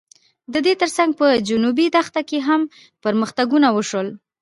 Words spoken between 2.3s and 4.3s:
هم پرمختګونه وشول.